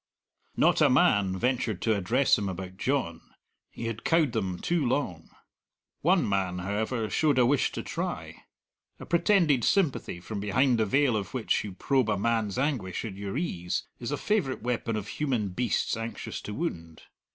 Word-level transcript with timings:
Not 0.57 0.81
a 0.81 0.89
man 0.89 1.37
ventured 1.37 1.79
to 1.83 1.95
address 1.95 2.35
him 2.35 2.49
about 2.49 2.75
John 2.77 3.21
he 3.69 3.85
had 3.85 4.03
cowed 4.03 4.31
them 4.31 4.57
too 4.57 4.83
long. 4.83 5.29
One 6.01 6.27
man, 6.27 6.57
however, 6.57 7.07
showed 7.07 7.37
a 7.37 7.45
wish 7.45 7.71
to 7.73 7.83
try. 7.83 8.37
A 8.99 9.05
pretended 9.05 9.63
sympathy, 9.63 10.19
from 10.19 10.39
behind 10.39 10.79
the 10.79 10.87
veil 10.87 11.15
of 11.15 11.35
which 11.35 11.63
you 11.63 11.73
probe 11.73 12.09
a 12.09 12.17
man's 12.17 12.57
anguish 12.57 13.05
at 13.05 13.13
your 13.13 13.37
ease, 13.37 13.83
is 13.99 14.11
a 14.11 14.17
favourite 14.17 14.63
weapon 14.63 14.95
of 14.95 15.07
human 15.07 15.49
beasts 15.49 15.95
anxious 15.95 16.41
to 16.41 16.53
wound. 16.55 17.03